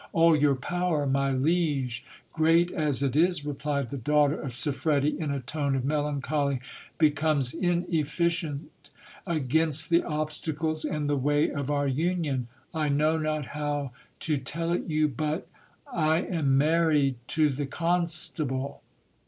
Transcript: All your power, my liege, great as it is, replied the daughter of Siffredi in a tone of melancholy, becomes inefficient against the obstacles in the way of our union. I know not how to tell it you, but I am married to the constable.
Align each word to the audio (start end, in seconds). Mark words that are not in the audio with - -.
All 0.13 0.35
your 0.35 0.55
power, 0.55 1.05
my 1.05 1.31
liege, 1.31 2.03
great 2.33 2.71
as 2.71 3.03
it 3.03 3.15
is, 3.15 3.45
replied 3.45 3.91
the 3.91 3.99
daughter 3.99 4.41
of 4.41 4.51
Siffredi 4.55 5.09
in 5.19 5.29
a 5.29 5.41
tone 5.41 5.75
of 5.75 5.85
melancholy, 5.85 6.59
becomes 6.97 7.53
inefficient 7.53 8.89
against 9.27 9.91
the 9.91 10.01
obstacles 10.01 10.83
in 10.85 11.05
the 11.05 11.17
way 11.17 11.51
of 11.51 11.69
our 11.69 11.87
union. 11.87 12.47
I 12.73 12.89
know 12.89 13.19
not 13.19 13.45
how 13.45 13.91
to 14.21 14.37
tell 14.37 14.71
it 14.71 14.85
you, 14.87 15.07
but 15.07 15.45
I 15.93 16.21
am 16.21 16.57
married 16.57 17.17
to 17.27 17.49
the 17.49 17.67
constable. 17.67 18.81